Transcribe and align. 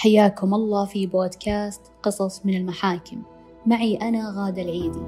حياكم 0.00 0.54
الله 0.54 0.84
في 0.84 1.06
بودكاست 1.06 1.80
قصص 2.02 2.46
من 2.46 2.54
المحاكم. 2.54 3.22
معي 3.66 3.96
أنا 3.96 4.34
غادة 4.36 4.62
العيدي. 4.62 5.02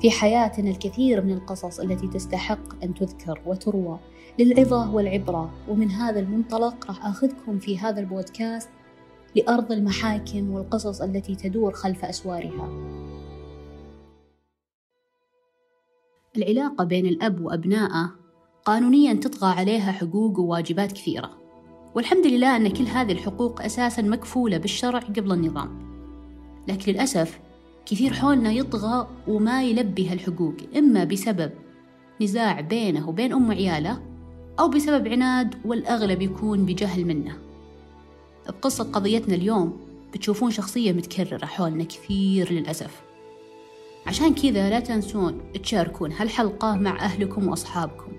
في 0.00 0.10
حياتنا 0.10 0.70
الكثير 0.70 1.24
من 1.24 1.32
القصص 1.32 1.80
التي 1.80 2.08
تستحق 2.08 2.84
أن 2.84 2.94
تذكر 2.94 3.40
وتروى 3.46 3.98
للعظة 4.38 4.94
والعبرة 4.94 5.50
ومن 5.68 5.90
هذا 5.90 6.20
المنطلق 6.20 6.86
راح 6.86 7.06
أخذكم 7.06 7.58
في 7.58 7.78
هذا 7.78 8.00
البودكاست 8.00 8.68
لأرض 9.36 9.72
المحاكم 9.72 10.50
والقصص 10.50 11.00
التي 11.02 11.34
تدور 11.34 11.72
خلف 11.72 12.04
أسوارها. 12.04 12.68
العلاقة 16.36 16.84
بين 16.84 17.06
الأب 17.06 17.40
وأبنائه 17.40 18.10
قانونيا 18.64 19.14
تطغى 19.14 19.50
عليها 19.50 19.92
حقوق 19.92 20.38
وواجبات 20.38 20.92
كثيرة. 20.92 21.41
والحمد 21.94 22.26
لله 22.26 22.56
أن 22.56 22.68
كل 22.68 22.84
هذه 22.84 23.12
الحقوق 23.12 23.62
أساسا 23.62 24.02
مكفولة 24.02 24.56
بالشرع 24.56 24.98
قبل 24.98 25.32
النظام. 25.32 25.82
لكن 26.68 26.92
للأسف 26.92 27.40
كثير 27.86 28.12
حولنا 28.12 28.52
يطغى 28.52 29.08
وما 29.28 29.62
يلبي 29.62 30.08
هالحقوق 30.08 30.54
إما 30.76 31.04
بسبب 31.04 31.52
نزاع 32.20 32.60
بينه 32.60 33.08
وبين 33.08 33.32
أم 33.32 33.50
عياله 33.50 34.02
أو 34.60 34.68
بسبب 34.68 35.08
عناد 35.08 35.54
والأغلب 35.64 36.22
يكون 36.22 36.66
بجهل 36.66 37.04
منه. 37.04 37.38
بقصة 38.48 38.84
قضيتنا 38.84 39.34
اليوم 39.34 39.80
بتشوفون 40.14 40.50
شخصية 40.50 40.92
متكررة 40.92 41.46
حولنا 41.46 41.84
كثير 41.84 42.52
للأسف. 42.52 43.02
عشان 44.06 44.34
كذا 44.34 44.70
لا 44.70 44.80
تنسون 44.80 45.40
تشاركون 45.62 46.12
هالحلقة 46.12 46.76
مع 46.76 47.04
أهلكم 47.04 47.48
وأصحابكم. 47.48 48.12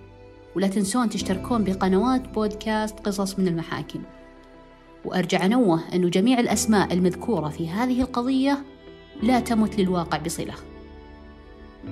ولا 0.55 0.67
تنسون 0.67 1.09
تشتركون 1.09 1.63
بقنوات 1.63 2.33
بودكاست 2.33 2.99
قصص 2.99 3.39
من 3.39 3.47
المحاكم. 3.47 4.03
وأرجع 5.05 5.45
أنوه 5.45 5.93
أنه 5.93 6.09
جميع 6.09 6.39
الأسماء 6.39 6.93
المذكورة 6.93 7.49
في 7.49 7.69
هذه 7.69 8.01
القضية 8.01 8.65
لا 9.23 9.39
تمت 9.39 9.79
للواقع 9.79 10.17
بصلة. 10.17 10.53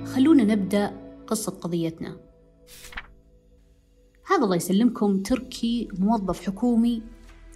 خلونا 0.04 0.44
نبدأ 0.44 0.92
قصة 1.26 1.52
قضيتنا. 1.52 2.16
هذا 4.26 4.44
الله 4.44 4.56
يسلمكم 4.56 5.22
تركي 5.22 5.88
موظف 5.98 6.46
حكومي 6.46 7.02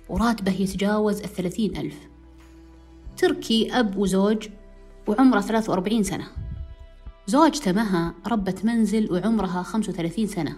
وراتبه 0.09 0.53
يتجاوز 0.53 1.21
الثلاثين 1.21 1.77
ألف. 1.77 1.99
تركي 3.17 3.79
أب 3.79 3.97
وزوج 3.97 4.49
وعمره 5.07 5.41
43 5.41 6.03
سنة. 6.03 6.27
زوجته 7.27 7.73
مها 7.73 8.15
ربة 8.27 8.55
منزل 8.65 9.13
وعمرها 9.13 9.63
35 9.63 10.27
سنة. 10.27 10.57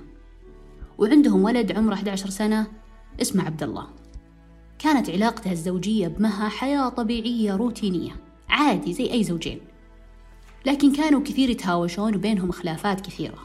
وعندهم 0.98 1.44
ولد 1.44 1.72
عمره 1.72 1.94
11 1.94 2.30
سنة 2.30 2.66
اسمه 3.22 3.44
عبد 3.44 3.62
الله 3.62 3.86
كانت 4.78 5.10
علاقته 5.10 5.52
الزوجية 5.52 6.08
بمها 6.08 6.48
حياة 6.48 6.88
طبيعية 6.88 7.56
روتينية 7.56 8.16
عادي 8.48 8.92
زي 8.92 9.12
أي 9.12 9.24
زوجين. 9.24 9.60
لكن 10.66 10.92
كانوا 10.92 11.20
كثير 11.20 11.50
يتهاوشون 11.50 12.14
وبينهم 12.14 12.50
خلافات 12.50 13.00
كثيرة. 13.00 13.38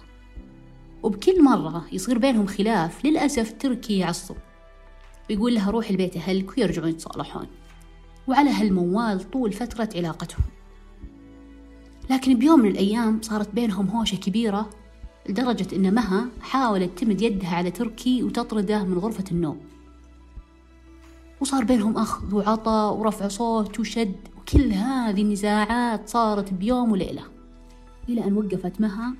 وبكل 1.03 1.43
مرة 1.43 1.85
يصير 1.91 2.17
بينهم 2.17 2.45
خلاف 2.45 3.05
للأسف 3.05 3.53
تركي 3.59 3.97
يعصب. 3.97 4.35
ويقول 5.29 5.53
لها 5.55 5.71
روحي 5.71 5.89
البيت 5.89 6.17
أهلك 6.17 6.57
ويرجعون 6.57 6.89
يتصالحون. 6.89 7.47
وعلى 8.27 8.49
هالموال 8.49 9.31
طول 9.31 9.51
فترة 9.53 9.89
علاقتهم. 9.95 10.45
لكن 12.09 12.39
بيوم 12.39 12.59
من 12.59 12.71
الأيام 12.71 13.21
صارت 13.21 13.55
بينهم 13.55 13.87
هوشة 13.87 14.15
كبيرة 14.15 14.69
لدرجة 15.29 15.75
إن 15.75 15.93
مها 15.93 16.27
حاولت 16.41 16.99
تمد 16.99 17.21
يدها 17.21 17.55
على 17.55 17.71
تركي 17.71 18.23
وتطرده 18.23 18.83
من 18.83 18.97
غرفة 18.97 19.23
النوم. 19.31 19.59
وصار 21.41 21.63
بينهم 21.63 21.97
أخذ 21.97 22.35
وعطاء 22.35 22.93
ورفع 22.93 23.27
صوت 23.27 23.79
وشد 23.79 24.15
وكل 24.37 24.71
هذه 24.73 25.21
النزاعات 25.21 26.09
صارت 26.09 26.53
بيوم 26.53 26.91
وليلة. 26.91 27.23
إلى 28.09 28.25
أن 28.25 28.37
وقفت 28.37 28.81
مها 28.81 29.13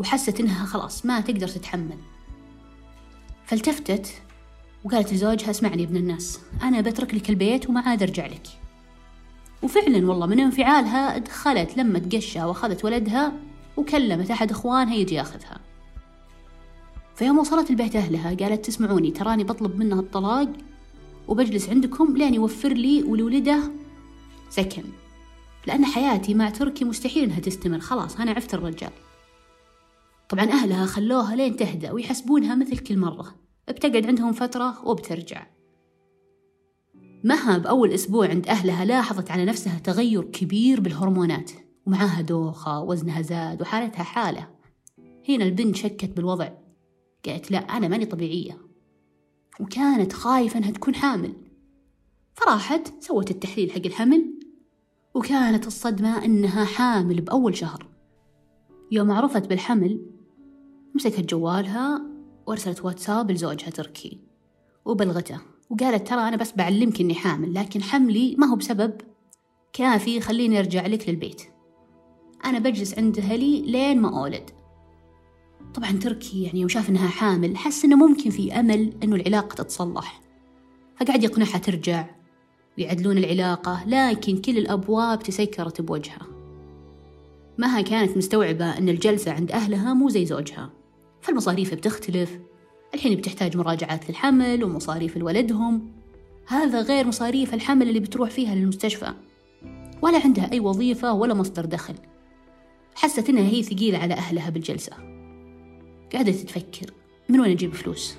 وحست 0.00 0.40
إنها 0.40 0.66
خلاص 0.66 1.06
ما 1.06 1.20
تقدر 1.20 1.48
تتحمل. 1.48 1.98
فالتفتت 3.44 4.22
وقالت 4.84 5.12
لزوجها 5.12 5.50
اسمعني 5.50 5.82
يا 5.82 5.88
ابن 5.88 5.96
الناس 5.96 6.40
أنا 6.62 6.80
بترك 6.80 7.14
لك 7.14 7.30
البيت 7.30 7.68
وما 7.68 7.80
عاد 7.80 8.02
أرجع 8.02 8.26
لك. 8.26 8.46
وفعلا 9.62 10.08
والله 10.08 10.26
من 10.26 10.40
انفعالها 10.40 11.18
دخلت 11.18 11.76
لما 11.76 11.98
تقشى 11.98 12.42
وأخذت 12.42 12.84
ولدها 12.84 13.32
وكلمت 13.76 14.30
أحد 14.30 14.50
إخوانها 14.50 14.94
يجي 14.94 15.14
ياخذها. 15.14 15.60
فيوم 17.14 17.38
وصلت 17.38 17.70
البيت 17.70 17.96
أهلها 17.96 18.34
قالت 18.34 18.64
تسمعوني 18.66 19.10
تراني 19.10 19.44
بطلب 19.44 19.76
منها 19.76 20.00
الطلاق 20.00 20.48
وبجلس 21.28 21.68
عندكم 21.68 22.16
لين 22.16 22.34
يوفر 22.34 22.72
لي 22.72 23.02
ولولده 23.02 23.72
سكن 24.50 24.82
لأن 25.66 25.84
حياتي 25.84 26.34
مع 26.34 26.50
تركي 26.50 26.84
مستحيل 26.84 27.24
إنها 27.24 27.40
تستمر. 27.40 27.78
خلاص 27.78 28.16
أنا 28.16 28.30
عفت 28.30 28.54
الرجال. 28.54 28.90
طبعا 30.28 30.44
أهلها 30.44 30.86
خلوها 30.86 31.36
لين 31.36 31.56
تهدأ 31.56 31.92
ويحسبونها 31.92 32.54
مثل 32.54 32.78
كل 32.78 32.98
مرة. 32.98 33.34
بتقعد 33.68 34.06
عندهم 34.06 34.32
فترة 34.32 34.88
وبترجع. 34.88 35.46
مها 37.24 37.58
بأول 37.58 37.92
أسبوع 37.92 38.28
عند 38.28 38.48
أهلها 38.48 38.84
لاحظت 38.84 39.30
على 39.30 39.44
نفسها 39.44 39.78
تغير 39.78 40.22
كبير 40.22 40.80
بالهرمونات. 40.80 41.50
ومعاها 41.86 42.20
دوخة 42.20 42.80
وزنها 42.80 43.22
زاد 43.22 43.62
وحالتها 43.62 44.02
حالة. 44.02 44.48
هنا 45.28 45.44
البنت 45.44 45.76
شكت 45.76 46.10
بالوضع. 46.16 46.48
قالت 47.26 47.50
لا 47.50 47.58
أنا 47.58 47.88
ماني 47.88 48.06
طبيعية. 48.06 48.58
وكانت 49.60 50.12
خايفة 50.12 50.58
أنها 50.58 50.70
تكون 50.70 50.94
حامل. 50.94 51.32
فراحت 52.34 53.02
سوت 53.02 53.30
التحليل 53.30 53.70
حق 53.70 53.86
الحمل. 53.86 54.40
وكانت 55.14 55.66
الصدمة 55.66 56.24
أنها 56.24 56.64
حامل 56.64 57.20
بأول 57.20 57.56
شهر. 57.56 57.86
يوم 58.92 59.10
عرفت 59.10 59.46
بالحمل 59.46 60.06
مسكت 60.94 61.30
جوالها 61.30 62.02
وأرسلت 62.46 62.84
واتساب 62.84 63.30
لزوجها 63.30 63.70
تركي. 63.70 64.20
وبلغته. 64.84 65.40
وقالت 65.70 66.08
ترى 66.08 66.28
أنا 66.28 66.36
بس 66.36 66.52
بعلمك 66.52 67.00
إني 67.00 67.14
حامل 67.14 67.54
لكن 67.54 67.82
حملي 67.82 68.36
ما 68.38 68.46
هو 68.46 68.56
بسبب 68.56 69.00
كافي 69.72 70.20
خليني 70.20 70.58
أرجع 70.58 70.86
لك 70.86 71.08
للبيت. 71.08 71.55
أنا 72.44 72.58
بجلس 72.58 72.98
عند 72.98 73.18
أهلي 73.18 73.62
لين 73.62 74.00
ما 74.00 74.20
أولد. 74.20 74.50
طبعا 75.74 75.90
تركي 75.90 76.42
يعني 76.42 76.60
يوم 76.60 76.68
شاف 76.68 76.90
إنها 76.90 77.08
حامل 77.08 77.56
حس 77.56 77.84
إنه 77.84 77.96
ممكن 77.96 78.30
في 78.30 78.60
أمل 78.60 78.92
إنه 79.02 79.16
العلاقة 79.16 79.54
تتصلح. 79.54 80.20
فقعد 81.00 81.24
يقنعها 81.24 81.58
ترجع 81.58 82.06
ويعدلون 82.78 83.18
العلاقة 83.18 83.84
لكن 83.86 84.36
كل 84.36 84.58
الأبواب 84.58 85.22
تسكرت 85.22 85.80
بوجهها. 85.80 86.26
مها 87.58 87.80
كانت 87.80 88.16
مستوعبة 88.16 88.78
أن 88.78 88.88
الجلسة 88.88 89.32
عند 89.32 89.52
أهلها 89.52 89.94
مو 89.94 90.08
زي 90.08 90.26
زوجها. 90.26 90.70
فالمصاريف 91.20 91.74
بتختلف 91.74 92.38
الحين 92.94 93.16
بتحتاج 93.16 93.56
مراجعات 93.56 94.08
للحمل 94.08 94.64
ومصاريف 94.64 95.16
لولدهم. 95.16 95.92
هذا 96.46 96.82
غير 96.82 97.06
مصاريف 97.06 97.54
الحمل 97.54 97.88
اللي 97.88 98.00
بتروح 98.00 98.30
فيها 98.30 98.54
للمستشفى. 98.54 99.12
ولا 100.02 100.18
عندها 100.18 100.52
أي 100.52 100.60
وظيفة 100.60 101.12
ولا 101.12 101.34
مصدر 101.34 101.64
دخل. 101.64 101.94
حست 102.96 103.28
إنها 103.28 103.42
هي 103.42 103.62
ثقيلة 103.62 103.98
على 103.98 104.14
أهلها 104.14 104.50
بالجلسة. 104.50 104.92
قعدت 106.14 106.34
تفكر 106.34 106.90
من 107.28 107.40
وين 107.40 107.50
أجيب 107.50 107.74
فلوس؟ 107.74 108.16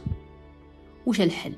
وش 1.05 1.21
الحل؟ 1.21 1.53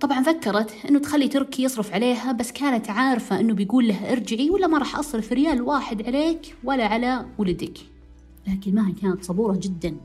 طبعا 0.00 0.22
فكرت 0.22 0.74
إنه 0.88 0.98
تخلي 0.98 1.28
تركي 1.28 1.62
يصرف 1.62 1.92
عليها 1.92 2.32
بس 2.32 2.52
كانت 2.52 2.90
عارفة 2.90 3.40
إنه 3.40 3.54
بيقول 3.54 3.88
لها 3.88 4.12
ارجعي 4.12 4.50
ولا 4.50 4.66
ما 4.66 4.78
راح 4.78 4.98
أصرف 4.98 5.32
ريال 5.32 5.62
واحد 5.62 6.06
عليك 6.06 6.56
ولا 6.64 6.86
على 6.86 7.26
ولدك. 7.38 7.78
لكن 8.46 8.74
مها 8.74 8.92
كانت 9.02 9.24
صبورة 9.24 9.58
جدا. 9.62 9.96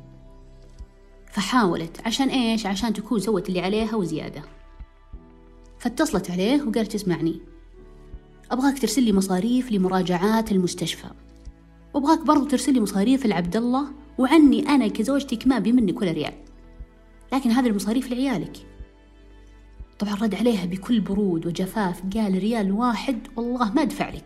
فحاولت 1.32 2.02
عشان 2.06 2.30
إيش؟ 2.30 2.66
عشان 2.66 2.94
تكون 2.94 3.20
سوت 3.20 3.50
اللي 3.50 3.62
عليها 3.62 3.96
وزيادة. 3.96 4.42
فاتصلت 5.80 6.32
عليه 6.32 6.64
وقالت 6.64 6.96
اسمعني 6.96 7.40
أبغاك 8.52 8.80
ترسل 8.80 9.04
لي 9.04 9.14
مصاريف 9.14 9.72
لمراجعات 9.72 10.52
المستشفى. 10.52 11.08
وأبغاك 11.94 12.26
برضو 12.26 12.46
ترسل 12.46 12.74
لي 12.74 12.80
مصاريف 12.80 13.26
لعبد 13.26 13.56
الله 13.56 13.86
وعني 14.18 14.70
أنا 14.70 14.88
كزوجتك 14.88 15.48
ما 15.48 15.60
بي 15.60 15.72
منك 15.72 16.02
ولا 16.02 16.12
ريال. 16.12 16.34
لكن 17.34 17.52
هذه 17.52 17.68
المصاريف 17.68 18.12
لعيالك. 18.12 18.58
طبعا 20.00 20.16
رد 20.16 20.36
عليها 20.36 20.66
بكل 20.66 21.00
برود 21.00 21.46
وجفاف 21.46 22.02
قال 22.16 22.40
ريال 22.40 22.72
واحد 22.72 23.28
والله 23.36 23.74
ما 23.74 23.82
أدفع 23.82 24.10
لك. 24.10 24.26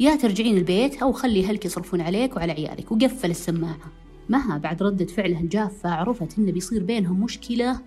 يا 0.00 0.16
ترجعين 0.16 0.56
البيت 0.56 1.02
أو 1.02 1.12
خلي 1.12 1.44
أهلك 1.44 1.64
يصرفون 1.64 2.00
عليك 2.00 2.36
وعلى 2.36 2.52
عيالك 2.52 2.92
وقفل 2.92 3.30
السماعة. 3.30 3.92
مها 4.28 4.58
بعد 4.58 4.82
ردة 4.82 5.06
فعلها 5.06 5.40
الجافة 5.40 5.90
عرفت 5.90 6.38
إنه 6.38 6.52
بيصير 6.52 6.82
بينهم 6.82 7.20
مشكلة 7.20 7.80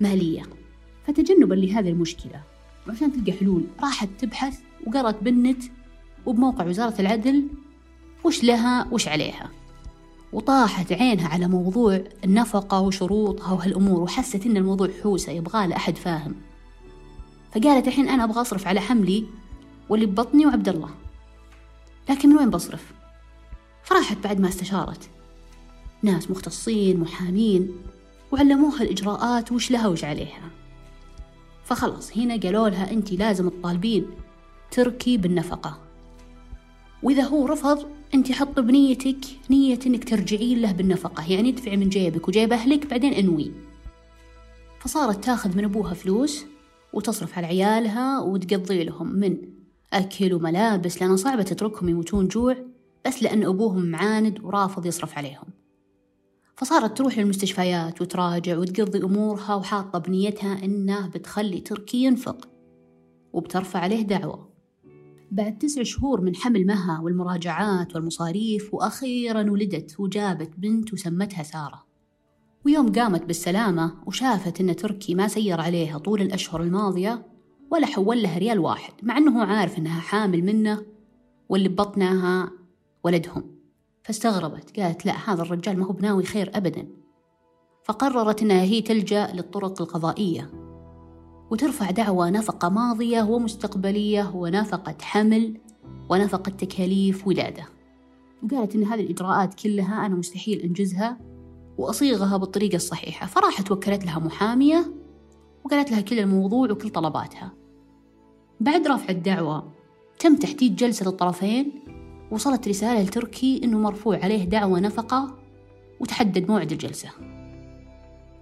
مالية. 0.00 0.42
فتجنبا 1.06 1.54
لهذه 1.54 1.88
المشكلة. 1.88 2.42
وعشان 2.88 3.12
تلقى 3.12 3.32
حلول 3.32 3.64
راحت 3.82 4.08
تبحث 4.18 4.60
وقرأت 4.86 5.22
بالنت 5.22 5.62
وبموقع 6.26 6.66
وزارة 6.66 7.00
العدل 7.00 7.44
وش 8.24 8.44
لها 8.44 8.88
وش 8.90 9.08
عليها. 9.08 9.50
وطاحت 10.32 10.92
عينها 10.92 11.28
على 11.28 11.48
موضوع 11.48 12.00
النفقة 12.24 12.80
وشروطها 12.80 13.52
وهالأمور 13.52 14.00
وحست 14.00 14.46
إن 14.46 14.56
الموضوع 14.56 14.88
حوسة 15.02 15.32
يبغى 15.32 15.76
أحد 15.76 15.96
فاهم. 15.96 16.34
فقالت 17.52 17.88
الحين 17.88 18.08
أنا 18.08 18.24
أبغى 18.24 18.40
أصرف 18.40 18.66
على 18.66 18.80
حملي 18.80 19.24
واللي 19.88 20.06
ببطني 20.06 20.46
وعبد 20.46 20.68
الله. 20.68 20.90
لكن 22.08 22.28
من 22.28 22.36
وين 22.36 22.50
بصرف؟ 22.50 22.92
فراحت 23.82 24.16
بعد 24.24 24.40
ما 24.40 24.48
استشارت. 24.48 25.10
ناس 26.02 26.30
مختصين 26.30 27.00
محامين 27.00 27.76
وعلموها 28.32 28.82
الإجراءات 28.82 29.52
وش 29.52 29.70
لها 29.70 29.86
وش 29.86 30.04
عليها. 30.04 30.50
فخلاص 31.64 32.16
هنا 32.16 32.36
قالوا 32.36 32.68
لها 32.68 32.90
أنت 32.90 33.12
لازم 33.12 33.48
تطالبين 33.48 34.06
تركي 34.70 35.16
بالنفقة. 35.16 35.87
وإذا 37.02 37.22
هو 37.22 37.46
رفض 37.46 37.86
أنت 38.14 38.32
حط 38.32 38.60
بنيتك 38.60 39.18
نية 39.50 39.78
أنك 39.86 40.08
ترجعين 40.08 40.60
له 40.60 40.72
بالنفقة. 40.72 41.32
يعني 41.32 41.52
تدفعي 41.52 41.76
من 41.76 41.88
جيبك 41.88 42.28
وجيب 42.28 42.52
أهلك 42.52 42.86
بعدين 42.86 43.12
أنوي. 43.12 43.52
فصارت 44.80 45.24
تاخذ 45.24 45.56
من 45.56 45.64
أبوها 45.64 45.94
فلوس 45.94 46.44
وتصرف 46.92 47.38
على 47.38 47.46
عيالها 47.46 48.20
وتقضي 48.20 48.84
لهم 48.84 49.06
من 49.06 49.36
أكل 49.92 50.34
وملابس 50.34 51.02
لأنه 51.02 51.16
صعبة 51.16 51.42
تتركهم 51.42 51.88
يموتون 51.88 52.28
جوع 52.28 52.56
بس 53.06 53.22
لأن 53.22 53.44
أبوهم 53.44 53.86
معاند 53.86 54.40
ورافض 54.44 54.86
يصرف 54.86 55.18
عليهم. 55.18 55.46
فصارت 56.56 56.98
تروح 56.98 57.18
للمستشفيات 57.18 58.02
وتراجع 58.02 58.58
وتقضي 58.58 59.02
أمورها 59.02 59.54
وحاطة 59.54 59.98
بنيتها 59.98 60.64
إنه 60.64 61.06
بتخلي 61.06 61.60
تركي 61.60 62.04
ينفق. 62.04 62.48
وبترفع 63.32 63.78
عليه 63.78 64.02
دعوة. 64.02 64.47
بعد 65.30 65.58
تسع 65.58 65.82
شهور 65.82 66.20
من 66.20 66.36
حمل 66.36 66.66
مها 66.66 67.00
والمراجعات 67.00 67.94
والمصاريف 67.94 68.74
وأخيرا 68.74 69.50
ولدت 69.50 70.00
وجابت 70.00 70.50
بنت 70.58 70.92
وسمتها 70.92 71.42
سارة. 71.42 71.84
ويوم 72.66 72.92
قامت 72.92 73.24
بالسلامة 73.24 73.94
وشافت 74.06 74.60
إن 74.60 74.76
تركي 74.76 75.14
ما 75.14 75.28
سير 75.28 75.60
عليها 75.60 75.98
طول 75.98 76.22
الأشهر 76.22 76.62
الماضية 76.62 77.26
ولا 77.70 77.86
حول 77.86 78.22
لها 78.22 78.38
ريال 78.38 78.58
واحد 78.58 78.92
مع 79.02 79.18
أنه 79.18 79.42
عارف 79.44 79.78
إنها 79.78 80.00
حامل 80.00 80.44
منه 80.44 80.82
واللي 81.48 81.68
ببطنها 81.68 82.50
ولدهم. 83.04 83.58
فاستغربت 84.02 84.80
قالت 84.80 85.06
لا 85.06 85.32
هذا 85.32 85.42
الرجال 85.42 85.78
ما 85.78 85.86
هو 85.86 85.92
بناوي 85.92 86.24
خير 86.24 86.50
أبدا. 86.54 86.88
فقررت 87.84 88.42
أنها 88.42 88.62
هي 88.62 88.82
تلجأ 88.82 89.32
للطرق 89.34 89.82
القضائية. 89.82 90.67
وترفع 91.50 91.90
دعوى 91.90 92.30
نفقة 92.30 92.68
ماضية 92.68 93.22
ومستقبلية 93.22 94.30
ونفقة 94.34 94.96
حمل 95.02 95.60
ونفقة 96.10 96.50
تكاليف 96.50 97.26
ولادة. 97.26 97.68
وقالت 98.42 98.74
إن 98.74 98.84
هذه 98.84 99.00
الإجراءات 99.00 99.54
كلها 99.54 100.06
أنا 100.06 100.14
مستحيل 100.14 100.60
أنجزها 100.60 101.18
وأصيغها 101.78 102.36
بالطريقة 102.36 102.76
الصحيحة. 102.76 103.26
فراحت 103.26 103.70
وكلت 103.70 104.04
لها 104.04 104.18
محامية 104.18 104.92
وقالت 105.64 105.90
لها 105.90 106.00
كل 106.00 106.18
الموضوع 106.18 106.70
وكل 106.70 106.90
طلباتها. 106.90 107.52
بعد 108.60 108.88
رفع 108.88 109.08
الدعوة 109.08 109.72
تم 110.18 110.36
تحديد 110.36 110.76
جلسة 110.76 111.08
الطرفين 111.08 111.72
وصلت 112.30 112.68
رسالة 112.68 113.02
لتركي 113.02 113.60
إنه 113.64 113.78
مرفوع 113.78 114.18
عليه 114.22 114.44
دعوى 114.44 114.80
نفقة 114.80 115.38
وتحدد 116.00 116.50
موعد 116.50 116.72
الجلسة. 116.72 117.37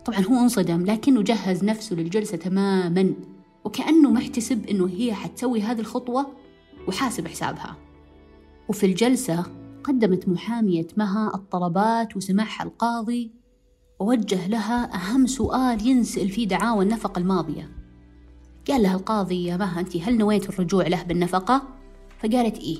طبعا 0.06 0.20
هو 0.20 0.40
انصدم 0.42 0.84
لكنه 0.84 1.22
جهز 1.22 1.64
نفسه 1.64 1.96
للجلسة 1.96 2.36
تماما 2.36 3.14
وكأنه 3.64 4.10
محتسب 4.10 4.66
إنه 4.66 4.88
هي 4.88 5.14
حتسوي 5.14 5.60
هذه 5.60 5.80
الخطوة 5.80 6.26
وحاسب 6.88 7.28
حسابها. 7.28 7.76
وفي 8.68 8.86
الجلسة 8.86 9.44
قدمت 9.84 10.28
محامية 10.28 10.86
مها 10.96 11.34
الطلبات 11.34 12.16
وسمعها 12.16 12.62
القاضي 12.62 13.30
ووجه 14.00 14.46
لها 14.46 14.94
أهم 14.94 15.26
سؤال 15.26 15.86
ينسأل 15.86 16.28
فيه 16.28 16.48
دعاوى 16.48 16.84
النفقة 16.84 17.18
الماضية. 17.18 17.70
قال 18.68 18.82
لها 18.82 18.94
القاضي 18.94 19.44
يا 19.44 19.56
مها 19.56 19.80
أنت 19.80 19.96
هل 19.96 20.18
نويت 20.18 20.48
الرجوع 20.48 20.86
له 20.86 21.02
بالنفقة؟ 21.02 21.62
فقالت 22.18 22.58
إيه. 22.58 22.78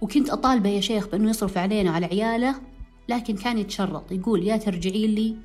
وكنت 0.00 0.30
أطالبه 0.30 0.68
يا 0.68 0.80
شيخ 0.80 1.08
بأنه 1.08 1.30
يصرف 1.30 1.58
علينا 1.58 1.90
وعلى 1.90 2.06
عياله 2.06 2.54
لكن 3.08 3.36
كان 3.36 3.58
يتشرط 3.58 4.12
يقول 4.12 4.42
يا 4.42 4.56
ترجعين 4.56 5.10
لي 5.10 5.36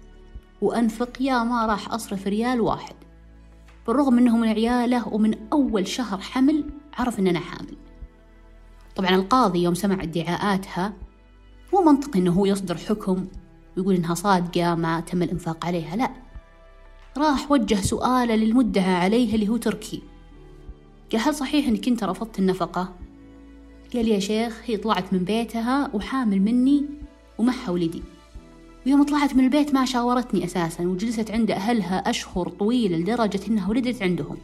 وأنفق 0.62 1.22
يا 1.22 1.44
ما 1.44 1.66
راح 1.66 1.94
أصرف 1.94 2.28
ريال 2.28 2.62
واحد. 2.62 2.96
بالرغم 3.88 4.18
أنه 4.18 4.38
من 4.38 4.48
عياله 4.48 5.08
ومن 5.08 5.34
أول 5.54 5.88
شهر 5.88 6.18
حمل 6.22 6.66
عرف 6.94 7.20
أن 7.20 7.28
أنا 7.28 7.40
حامل. 7.40 7.78
طبعا 8.96 9.10
القاضي 9.10 9.64
يوم 9.64 9.74
سمع 9.74 10.04
ادعاءاتها 10.04 10.94
مو 11.74 11.82
منطقي 11.82 12.20
أنه 12.20 12.32
هو 12.32 12.46
يصدر 12.46 12.78
حكم 12.78 13.28
ويقول 13.78 13.96
إنها 13.96 14.14
صادقة 14.14 14.76
ما 14.76 15.00
تم 15.00 15.24
الإنفاق 15.24 15.66
عليها 15.66 15.96
لا. 15.96 16.12
راح 17.18 17.52
وجه 17.52 17.76
سؤاله 17.76 18.36
للمدعى 18.36 18.96
عليه 18.96 19.36
اللي 19.36 19.50
هو 19.50 19.58
تركي. 19.58 20.04
قال 21.12 21.22
هل 21.22 21.36
صحيح 21.36 21.68
أنك 21.68 21.88
أنت 21.88 22.04
رفضت 22.04 22.40
النفقة؟ 22.40 22.96
قال 23.94 24.08
يا 24.08 24.20
شيخ 24.20 24.62
هي 24.66 24.78
طلعت 24.78 25.14
من 25.14 25.20
بيتها 25.20 25.90
وحامل 25.94 26.42
مني 26.42 26.86
ومعها 27.38 27.70
ولدي 27.70 28.04
ويوم 28.88 29.04
طلعت 29.04 29.36
من 29.36 29.44
البيت 29.44 29.74
ما 29.74 29.86
شاورتني 29.86 30.46
أساسا 30.46 30.84
وجلست 30.84 31.32
عند 31.32 31.52
أهلها 31.52 32.10
أشهر 32.10 32.50
طويلة 32.50 32.98
لدرجة 32.98 33.40
إنها 33.48 33.70
ولدت 33.70 34.04
عندهم. 34.04 34.38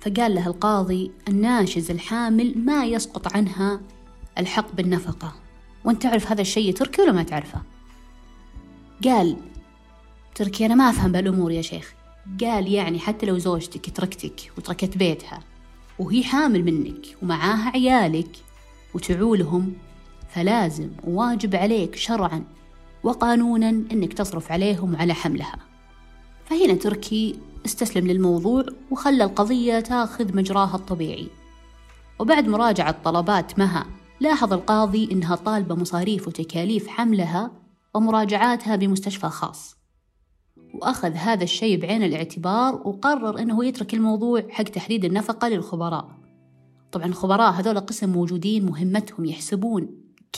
فقال 0.00 0.34
لها 0.34 0.46
القاضي 0.46 1.10
الناشز 1.28 1.90
الحامل 1.90 2.58
ما 2.58 2.84
يسقط 2.84 3.36
عنها 3.36 3.80
الحق 4.38 4.72
بالنفقة. 4.72 5.34
وأنت 5.84 6.02
تعرف 6.02 6.32
هذا 6.32 6.40
الشيء 6.40 6.74
تركي 6.74 7.02
ولا 7.02 7.12
ما 7.12 7.22
تعرفه؟ 7.22 7.62
قال 9.04 9.36
تركي 10.34 10.66
أنا 10.66 10.74
ما 10.74 10.90
أفهم 10.90 11.12
بالأمور 11.12 11.52
يا 11.52 11.62
شيخ. 11.62 11.94
قال 12.40 12.72
يعني 12.72 12.98
حتى 12.98 13.26
لو 13.26 13.38
زوجتك 13.38 13.96
تركتك 13.96 14.52
وتركت 14.58 14.96
بيتها 14.96 15.40
وهي 15.98 16.24
حامل 16.24 16.64
منك 16.64 17.06
ومعاها 17.22 17.70
عيالك 17.70 18.36
وتعولهم 18.94 19.72
فلازم 20.34 20.90
وواجب 21.04 21.54
عليك 21.56 21.96
شرعا 21.96 22.44
وقانونا 23.02 23.68
إنك 23.68 24.12
تصرف 24.12 24.52
عليهم 24.52 24.96
على 24.96 25.14
حملها. 25.14 25.58
فهنا 26.44 26.74
تركي 26.74 27.38
استسلم 27.66 28.06
للموضوع 28.06 28.64
وخلى 28.90 29.24
القضية 29.24 29.80
تاخذ 29.80 30.36
مجراها 30.36 30.74
الطبيعي. 30.74 31.28
وبعد 32.18 32.48
مراجعة 32.48 33.02
طلبات 33.04 33.58
مها 33.58 33.86
لاحظ 34.20 34.52
القاضي 34.52 35.08
إنها 35.12 35.36
طالبة 35.36 35.74
مصاريف 35.74 36.28
وتكاليف 36.28 36.88
حملها 36.88 37.50
ومراجعاتها 37.94 38.76
بمستشفى 38.76 39.28
خاص. 39.28 39.76
وأخذ 40.74 41.12
هذا 41.12 41.44
الشيء 41.44 41.80
بعين 41.80 42.02
الاعتبار 42.02 42.74
وقرر 42.74 43.38
أنه 43.38 43.64
يترك 43.64 43.94
الموضوع 43.94 44.42
حق 44.50 44.64
تحديد 44.64 45.04
النفقة 45.04 45.48
للخبراء. 45.48 46.08
طبعا 46.92 47.06
الخبراء 47.06 47.52
هذول 47.52 47.80
قسم 47.80 48.12
موجودين 48.12 48.66
مهمتهم 48.66 49.24
يحسبون 49.24 49.88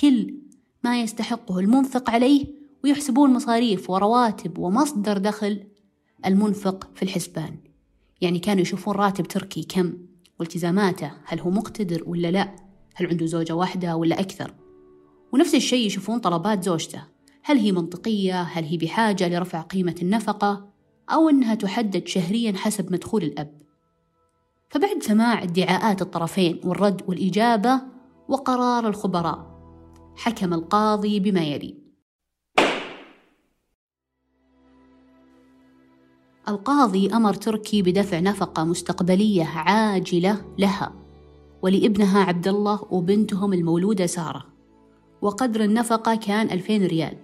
كل 0.01 0.40
ما 0.85 1.01
يستحقه 1.01 1.59
المنفق 1.59 2.11
عليه 2.11 2.47
ويحسبون 2.85 3.33
مصاريف 3.33 3.91
ورواتب 3.91 4.59
ومصدر 4.59 5.19
دخل 5.19 5.65
المنفق 6.27 6.89
في 6.95 7.03
الحسبان 7.03 7.57
يعني 8.21 8.39
كانوا 8.39 8.63
يشوفون 8.63 8.95
راتب 8.95 9.25
تركي 9.27 9.63
كم 9.63 9.93
والتزاماته 10.39 11.13
هل 11.25 11.41
هو 11.41 11.51
مقتدر 11.51 12.03
ولا 12.07 12.31
لا 12.31 12.57
هل 12.95 13.07
عنده 13.07 13.27
زوجة 13.27 13.53
واحدة 13.53 13.97
ولا 13.97 14.21
أكثر 14.21 14.55
ونفس 15.33 15.55
الشيء 15.55 15.87
يشوفون 15.87 16.19
طلبات 16.19 16.65
زوجته 16.65 17.03
هل 17.43 17.59
هي 17.59 17.73
منطقية؟ 17.73 18.43
هل 18.43 18.65
هي 18.65 18.77
بحاجة 18.77 19.29
لرفع 19.29 19.61
قيمة 19.61 19.95
النفقة؟ 20.03 20.71
أو 21.11 21.29
أنها 21.29 21.55
تحدد 21.55 22.07
شهريا 22.07 22.53
حسب 22.53 22.93
مدخول 22.93 23.23
الأب؟ 23.23 23.61
فبعد 24.69 25.03
سماع 25.03 25.43
ادعاءات 25.43 26.03
الطرفين 26.03 26.61
والرد 26.65 27.03
والإجابة 27.09 27.81
وقرار 28.29 28.89
الخبراء 28.89 29.50
حكم 30.17 30.55
القاضي 30.55 31.21
بما 31.21 31.41
يلي. 31.41 31.75
القاضي 36.49 37.11
أمر 37.11 37.35
تركي 37.35 37.83
بدفع 37.83 38.21
نفقة 38.21 38.65
مستقبلية 38.65 39.45
عاجلة 39.45 40.45
لها 40.59 40.93
ولابنها 41.63 42.25
عبد 42.25 42.49
الله 42.49 42.87
وبنتهم 42.91 43.53
المولودة 43.53 44.07
سارة 44.07 44.47
وقدر 45.23 45.65
النفقة 45.65 46.15
كان 46.15 46.51
ألفين 46.51 46.87
ريال. 46.87 47.17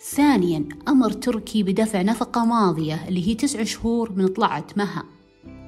ثانيا 0.00 0.68
أمر 0.88 1.10
تركي 1.10 1.62
بدفع 1.62 2.02
نفقة 2.02 2.44
ماضية 2.44 3.08
اللي 3.08 3.28
هي 3.28 3.34
تسع 3.34 3.64
شهور 3.64 4.12
من 4.12 4.28
طلعت 4.28 4.78
مها 4.78 5.04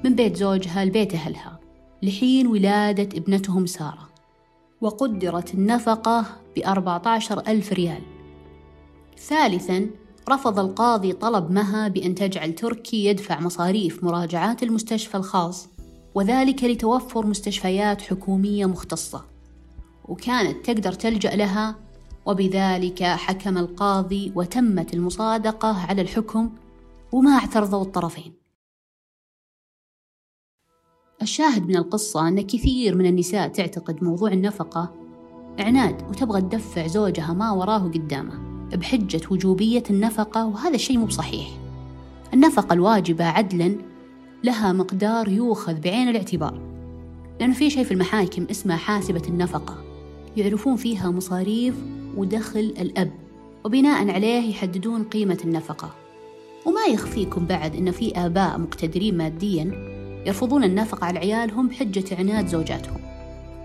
من 0.03 0.15
بيت 0.15 0.35
زوجها 0.35 0.85
لبيت 0.85 1.13
أهلها 1.13 1.59
لحين 2.03 2.47
ولادة 2.47 3.17
ابنتهم 3.17 3.65
سارة. 3.65 4.14
وقدرت 4.81 5.53
النفقة 5.53 6.25
بأربعة 6.55 7.01
عشر 7.05 7.39
ألف 7.47 7.73
ريال. 7.73 8.01
ثالثا 9.19 9.89
رفض 10.29 10.59
القاضي 10.59 11.13
طلب 11.13 11.51
مها 11.51 11.87
بأن 11.87 12.15
تجعل 12.15 12.55
تركي 12.55 13.05
يدفع 13.05 13.39
مصاريف 13.39 14.03
مراجعات 14.03 14.63
المستشفى 14.63 15.17
الخاص 15.17 15.67
وذلك 16.15 16.63
لتوفر 16.63 17.25
مستشفيات 17.25 18.01
حكومية 18.01 18.65
مختصة. 18.65 19.21
وكانت 20.05 20.65
تقدر 20.65 20.93
تلجأ 20.93 21.35
لها 21.35 21.75
وبذلك 22.25 23.03
حكم 23.03 23.57
القاضي 23.57 24.31
وتمت 24.35 24.93
المصادقة 24.93 25.87
على 25.87 26.01
الحكم 26.01 26.49
وما 27.11 27.31
اعترضوا 27.31 27.81
الطرفين. 27.81 28.44
الشاهد 31.25 31.67
من 31.67 31.75
القصة 31.75 32.27
أن 32.27 32.41
كثير 32.41 32.95
من 32.95 33.05
النساء 33.05 33.47
تعتقد 33.47 34.03
موضوع 34.03 34.31
النفقة. 34.31 34.93
عناد 35.59 36.01
وتبغى 36.09 36.41
تدفع 36.41 36.87
زوجها 36.87 37.33
ما 37.33 37.51
وراه 37.51 37.79
قدامه 37.79 38.33
بحجة 38.73 39.21
وجوبية 39.31 39.83
النفقة 39.89 40.45
وهذا 40.45 40.75
الشيء 40.75 40.97
مو 40.97 41.05
بصحيح. 41.05 41.47
النفقة 42.33 42.73
الواجبة 42.73 43.25
عدلا 43.25 43.75
لها 44.43 44.73
مقدار 44.73 45.27
يؤخذ 45.27 45.79
بعين 45.79 46.09
الاعتبار. 46.09 46.61
لأنه 47.39 47.53
في 47.53 47.69
شيء 47.69 47.83
في 47.83 47.91
المحاكم 47.93 48.47
اسمه 48.51 48.75
حاسبة 48.75 49.23
النفقة. 49.27 49.83
يعرفون 50.37 50.75
فيها 50.75 51.11
مصاريف 51.11 51.75
ودخل 52.17 52.59
الأب 52.59 53.11
وبناء 53.65 54.11
عليه 54.11 54.49
يحددون 54.49 55.03
قيمة 55.03 55.37
النفقة. 55.45 55.91
وما 56.65 56.85
يخفيكم 56.93 57.45
بعد 57.45 57.75
أن 57.75 57.91
في 57.91 58.11
آباء 58.11 58.57
مقتدرين 58.57 59.17
ماديا 59.17 59.84
يرفضون 60.25 60.63
النفقة 60.63 61.05
على 61.05 61.19
عيالهم 61.19 61.67
بحجة 61.67 62.15
عناد 62.19 62.47
زوجاتهم. 62.47 62.97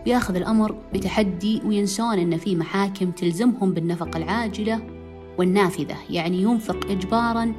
وياخذ 0.07 0.37
الأمر 0.37 0.75
بتحدي 0.95 1.63
وينسون 1.65 2.19
أن 2.19 2.39
في 2.39 2.57
محاكم 2.57 3.11
تلزمهم 3.11 3.73
بالنفقة 3.73 4.17
العاجلة 4.17 4.81
والنافذة 5.39 5.97
يعني 6.11 6.43
ينفق 6.43 6.91
إجبارا 6.91 7.53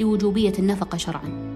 لوجوبية 0.00 0.52
النفقة 0.58 0.98
شرعا. 0.98 1.48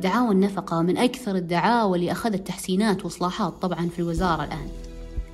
دعاوى 0.00 0.30
النفقة 0.32 0.82
من 0.82 0.98
أكثر 0.98 1.36
الدعاوى 1.36 1.98
اللي 1.98 2.12
أخذت 2.12 2.46
تحسينات 2.46 3.04
وإصلاحات 3.04 3.52
طبعا 3.62 3.88
في 3.88 3.98
الوزارة 3.98 4.44
الآن. 4.44 4.68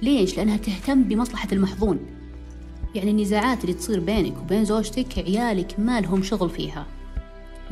ليش؟ 0.02 0.36
لأنها 0.36 0.56
تهتم 0.56 1.02
بمصلحة 1.02 1.48
المحظون. 1.52 1.98
يعني 2.94 3.10
النزاعات 3.10 3.64
اللي 3.64 3.74
تصير 3.74 4.00
بينك 4.00 4.38
وبين 4.38 4.64
زوجتك 4.64 5.18
عيالك 5.18 5.74
ما 5.78 6.00
لهم 6.00 6.22
شغل 6.22 6.50
فيها. 6.50 6.86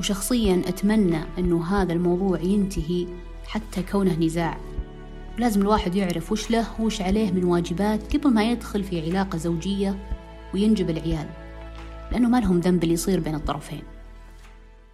وشخصيا 0.01 0.63
أتمنى 0.67 1.21
أنه 1.39 1.65
هذا 1.65 1.93
الموضوع 1.93 2.41
ينتهي 2.41 3.07
حتى 3.47 3.83
كونه 3.83 4.15
نزاع. 4.15 4.59
لازم 5.39 5.61
الواحد 5.61 5.95
يعرف 5.95 6.33
وش 6.33 6.51
له 6.51 6.81
وش 6.81 7.03
عليه 7.03 7.33
من 7.33 7.45
واجبات 7.45 8.17
قبل 8.17 8.35
ما 8.35 8.51
يدخل 8.51 8.85
في 8.85 9.11
علاقة 9.11 9.39
زوجية 9.39 9.99
وينجب 10.55 10.91
العيال 10.91 11.29
لأنه 12.13 12.29
ما 12.29 12.41
لهم 12.41 12.61
ذنب 12.61 12.83
اللي 12.83 12.95
يصير 12.95 13.21
بين 13.21 13.35
الطرفين. 13.35 13.83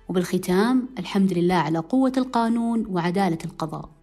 وبالختام 0.08 0.88
الحمد 0.98 1.32
لله 1.32 1.54
على 1.54 1.78
قوة 1.78 2.12
القانون 2.16 2.86
وعدالة 2.86 3.38
القضاء. 3.44 3.95